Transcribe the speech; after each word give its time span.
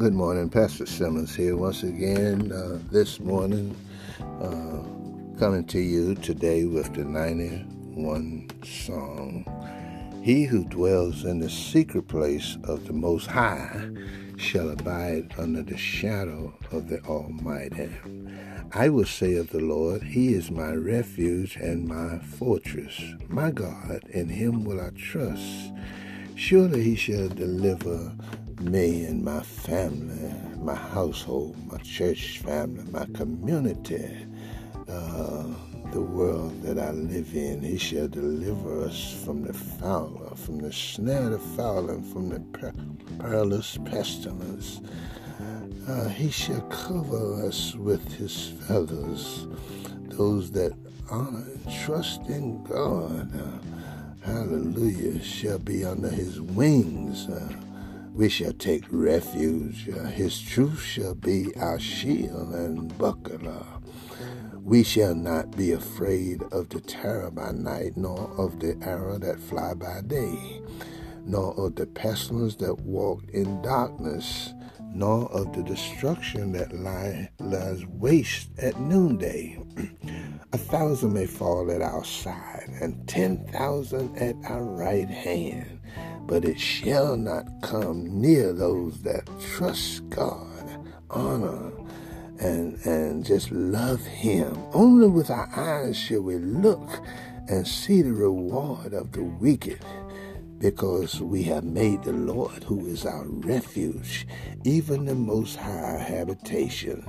Good 0.00 0.14
morning, 0.14 0.48
Pastor 0.48 0.86
Simmons 0.86 1.36
here 1.36 1.58
once 1.58 1.82
again 1.82 2.50
uh, 2.52 2.78
this 2.90 3.20
morning, 3.20 3.76
uh, 4.18 5.38
coming 5.38 5.66
to 5.66 5.78
you 5.78 6.14
today 6.14 6.64
with 6.64 6.94
the 6.94 7.04
91 7.04 8.48
Psalm. 8.64 9.44
He 10.22 10.44
who 10.44 10.64
dwells 10.64 11.26
in 11.26 11.40
the 11.40 11.50
secret 11.50 12.08
place 12.08 12.56
of 12.64 12.86
the 12.86 12.94
Most 12.94 13.26
High 13.26 13.90
shall 14.38 14.70
abide 14.70 15.34
under 15.36 15.60
the 15.62 15.76
shadow 15.76 16.54
of 16.72 16.88
the 16.88 17.02
Almighty. 17.02 17.90
I 18.72 18.88
will 18.88 19.04
say 19.04 19.34
of 19.34 19.50
the 19.50 19.60
Lord, 19.60 20.02
He 20.02 20.32
is 20.32 20.50
my 20.50 20.72
refuge 20.72 21.56
and 21.56 21.86
my 21.86 22.20
fortress. 22.20 22.98
My 23.28 23.50
God, 23.50 24.00
in 24.08 24.30
Him 24.30 24.64
will 24.64 24.80
I 24.80 24.92
trust. 24.96 25.74
Surely 26.36 26.82
He 26.84 26.96
shall 26.96 27.28
deliver 27.28 28.14
me 28.60 29.04
and 29.04 29.24
my 29.24 29.40
family, 29.40 30.34
my 30.58 30.74
household, 30.74 31.56
my 31.70 31.78
church 31.78 32.38
family, 32.40 32.84
my 32.90 33.06
community, 33.14 34.26
uh, 34.88 35.44
the 35.92 36.00
world 36.00 36.62
that 36.62 36.78
I 36.78 36.90
live 36.90 37.34
in. 37.34 37.62
He 37.62 37.78
shall 37.78 38.08
deliver 38.08 38.84
us 38.84 39.22
from 39.24 39.42
the 39.42 39.52
fowler, 39.54 40.34
from 40.36 40.58
the 40.58 40.72
snare 40.72 41.24
of 41.24 41.30
the 41.32 41.38
fowler, 41.56 41.94
and 41.94 42.06
from 42.06 42.28
the 42.28 42.40
per- 42.58 42.74
perilous 43.18 43.78
pestilence. 43.86 44.80
Uh, 45.88 46.08
he 46.08 46.30
shall 46.30 46.60
cover 46.62 47.46
us 47.46 47.74
with 47.74 48.12
his 48.12 48.48
feathers. 48.68 49.46
Those 50.08 50.50
that 50.52 50.72
honor 51.10 51.44
and 51.44 51.72
trust 51.84 52.22
in 52.28 52.62
God, 52.64 53.30
uh, 53.34 54.24
hallelujah, 54.24 55.22
shall 55.22 55.58
be 55.58 55.84
under 55.84 56.10
his 56.10 56.40
wings. 56.40 57.28
Uh, 57.28 57.52
we 58.12 58.28
shall 58.28 58.52
take 58.52 58.84
refuge. 58.90 59.88
Uh, 59.88 60.04
his 60.04 60.40
truth 60.40 60.82
shall 60.82 61.14
be 61.14 61.54
our 61.56 61.78
shield 61.78 62.54
and 62.54 62.96
buckler. 62.98 63.64
We 64.62 64.82
shall 64.82 65.14
not 65.14 65.56
be 65.56 65.72
afraid 65.72 66.42
of 66.52 66.68
the 66.68 66.80
terror 66.80 67.30
by 67.30 67.52
night, 67.52 67.96
nor 67.96 68.30
of 68.36 68.60
the 68.60 68.78
arrow 68.82 69.18
that 69.18 69.40
fly 69.40 69.74
by 69.74 70.02
day, 70.06 70.60
nor 71.24 71.54
of 71.54 71.76
the 71.76 71.86
pestilence 71.86 72.56
that 72.56 72.80
walk 72.80 73.24
in 73.32 73.62
darkness, 73.62 74.52
nor 74.92 75.30
of 75.32 75.52
the 75.54 75.62
destruction 75.62 76.52
that 76.52 76.72
lie, 76.72 77.30
lies 77.38 77.86
waste 77.86 78.50
at 78.58 78.78
noonday. 78.80 79.58
A 80.52 80.58
thousand 80.58 81.14
may 81.14 81.26
fall 81.26 81.70
at 81.70 81.80
our 81.80 82.04
side, 82.04 82.70
and 82.80 83.08
ten 83.08 83.46
thousand 83.48 84.16
at 84.18 84.34
our 84.50 84.62
right 84.64 85.08
hand 85.08 85.80
but 86.26 86.44
it 86.44 86.58
shall 86.58 87.16
not 87.16 87.46
come 87.62 88.20
near 88.20 88.52
those 88.52 89.02
that 89.02 89.28
trust 89.40 90.08
God, 90.10 90.86
honor, 91.10 91.72
and, 92.38 92.78
and 92.86 93.24
just 93.24 93.50
love 93.50 94.04
Him. 94.04 94.56
Only 94.72 95.08
with 95.08 95.30
our 95.30 95.50
eyes 95.56 95.96
shall 95.96 96.22
we 96.22 96.36
look 96.36 96.88
and 97.48 97.66
see 97.66 98.02
the 98.02 98.12
reward 98.12 98.94
of 98.94 99.12
the 99.12 99.22
wicked, 99.24 99.80
because 100.58 101.20
we 101.20 101.42
have 101.44 101.64
made 101.64 102.02
the 102.04 102.12
Lord, 102.12 102.62
who 102.64 102.86
is 102.86 103.06
our 103.06 103.24
refuge, 103.26 104.26
even 104.64 105.06
the 105.06 105.14
Most 105.14 105.56
High 105.56 105.98
habitation. 105.98 107.04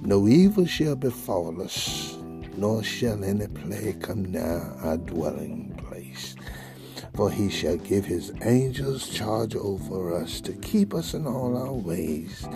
No 0.00 0.28
evil 0.28 0.64
shall 0.64 0.94
befall 0.94 1.60
us, 1.60 2.16
nor 2.56 2.82
shall 2.82 3.22
any 3.24 3.48
plague 3.48 4.00
come 4.00 4.30
nigh 4.30 4.62
our 4.82 4.96
dwelling 4.96 5.74
place. 5.88 6.36
For 7.18 7.32
he 7.32 7.50
shall 7.50 7.76
give 7.78 8.04
his 8.04 8.32
angels 8.42 9.08
charge 9.08 9.56
over 9.56 10.14
us 10.14 10.40
to 10.42 10.52
keep 10.52 10.94
us 10.94 11.14
in 11.14 11.26
all 11.26 11.56
our 11.56 11.72
ways. 11.72 12.46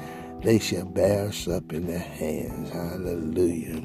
They 0.44 0.60
shall 0.60 0.84
bear 0.84 1.26
us 1.26 1.48
up 1.48 1.72
in 1.72 1.88
their 1.88 1.98
hands. 1.98 2.70
Hallelujah. 2.70 3.82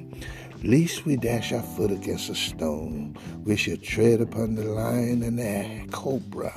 Least 0.61 1.03
we 1.03 1.15
dash 1.15 1.51
our 1.51 1.63
foot 1.63 1.89
against 1.89 2.29
a 2.29 2.35
stone, 2.35 3.17
we 3.43 3.55
shall 3.55 3.77
tread 3.77 4.21
upon 4.21 4.53
the 4.53 4.65
lion 4.65 5.23
and 5.23 5.39
the 5.39 5.91
cobra. 5.91 6.53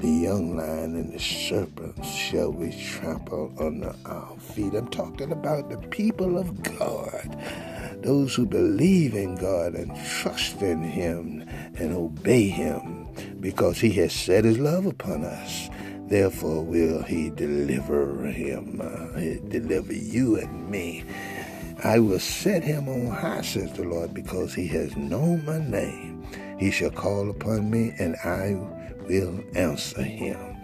The 0.00 0.10
young 0.10 0.56
lion 0.56 0.96
and 0.96 1.12
the 1.14 1.20
serpent 1.20 2.04
shall 2.04 2.50
we 2.50 2.72
trample 2.72 3.54
under 3.60 3.94
our 4.04 4.36
feet. 4.36 4.74
I'm 4.74 4.88
talking 4.88 5.30
about 5.30 5.70
the 5.70 5.78
people 5.88 6.38
of 6.38 6.60
God, 6.76 7.38
those 8.04 8.34
who 8.34 8.46
believe 8.46 9.14
in 9.14 9.34
God 9.34 9.74
and 9.74 9.90
trust 10.06 10.62
in 10.62 10.82
Him 10.82 11.48
and 11.78 11.92
obey 11.92 12.48
Him 12.48 13.04
because 13.44 13.78
he 13.78 13.92
has 13.92 14.12
set 14.12 14.44
his 14.44 14.58
love 14.58 14.86
upon 14.86 15.22
us. 15.22 15.68
Therefore 16.08 16.62
will 16.64 17.02
he 17.02 17.28
deliver 17.28 18.26
him, 18.26 18.80
uh, 18.82 19.48
deliver 19.48 19.92
you 19.92 20.36
and 20.38 20.70
me. 20.70 21.04
I 21.82 21.98
will 21.98 22.20
set 22.20 22.64
him 22.64 22.88
on 22.88 23.08
high, 23.08 23.42
says 23.42 23.72
the 23.72 23.84
Lord, 23.84 24.14
because 24.14 24.54
he 24.54 24.66
has 24.68 24.96
known 24.96 25.44
my 25.44 25.58
name. 25.58 26.26
He 26.58 26.70
shall 26.70 26.90
call 26.90 27.28
upon 27.28 27.70
me, 27.70 27.92
and 27.98 28.16
I 28.24 28.54
will 29.06 29.38
answer 29.54 30.02
him. 30.02 30.56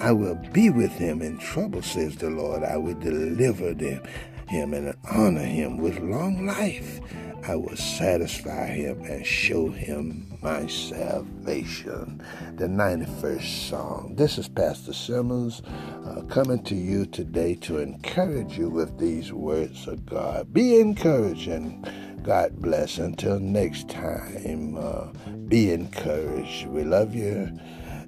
I 0.00 0.10
will 0.10 0.34
be 0.52 0.70
with 0.70 0.92
him 0.92 1.22
in 1.22 1.38
trouble, 1.38 1.82
says 1.82 2.16
the 2.16 2.30
Lord. 2.30 2.64
I 2.64 2.76
will 2.76 2.98
deliver 2.98 3.74
them, 3.74 4.02
him 4.48 4.74
and 4.74 4.94
honor 5.10 5.44
him 5.44 5.78
with 5.78 5.98
long 6.00 6.46
life. 6.46 7.00
I 7.46 7.56
will 7.56 7.76
satisfy 7.76 8.68
him 8.68 9.02
and 9.02 9.26
show 9.26 9.68
him 9.68 10.38
my 10.42 10.66
salvation. 10.66 12.22
The 12.56 12.66
91st 12.66 13.68
Psalm. 13.68 14.14
This 14.16 14.38
is 14.38 14.48
Pastor 14.48 14.94
Simmons 14.94 15.60
uh, 16.06 16.22
coming 16.22 16.62
to 16.64 16.74
you 16.74 17.04
today 17.04 17.54
to 17.56 17.78
encourage 17.78 18.56
you 18.56 18.70
with 18.70 18.98
these 18.98 19.32
words 19.32 19.86
of 19.86 20.06
God. 20.06 20.54
Be 20.54 20.80
encouraged 20.80 21.48
and 21.48 21.86
God 22.22 22.56
bless. 22.56 22.96
Until 22.96 23.38
next 23.38 23.90
time, 23.90 24.78
uh, 24.78 25.08
be 25.48 25.70
encouraged. 25.70 26.66
We 26.68 26.84
love 26.84 27.14
you 27.14 27.58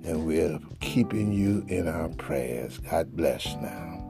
and 0.04 0.26
we're 0.26 0.58
keeping 0.80 1.32
you 1.32 1.64
in 1.68 1.88
our 1.88 2.08
prayers. 2.08 2.78
God 2.78 3.14
bless 3.14 3.54
now. 3.56 4.02